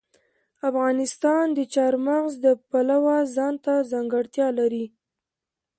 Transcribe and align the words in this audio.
افغانستان 0.69 1.45
د 1.57 1.59
چار 1.73 1.93
مغز 2.05 2.33
د 2.45 2.47
پلوه 2.69 3.17
ځانته 3.35 3.73
ځانګړتیا 3.91 4.47
لري. 4.59 4.85